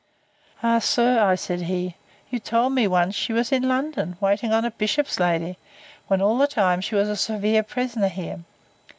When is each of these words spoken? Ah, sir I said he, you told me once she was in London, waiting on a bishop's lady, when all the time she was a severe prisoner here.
Ah, 0.63 0.79
sir 0.79 1.23
I 1.23 1.35
said 1.35 1.61
he, 1.61 1.93
you 2.31 2.39
told 2.39 2.73
me 2.73 2.87
once 2.87 3.13
she 3.13 3.33
was 3.33 3.51
in 3.51 3.67
London, 3.69 4.17
waiting 4.19 4.51
on 4.51 4.65
a 4.65 4.71
bishop's 4.71 5.19
lady, 5.19 5.59
when 6.07 6.23
all 6.23 6.39
the 6.39 6.47
time 6.47 6.81
she 6.81 6.95
was 6.95 7.07
a 7.07 7.15
severe 7.15 7.61
prisoner 7.61 8.07
here. 8.07 8.39